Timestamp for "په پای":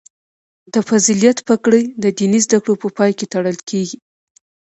2.81-3.11